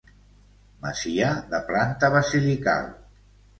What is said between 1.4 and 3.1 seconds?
de planta basilical.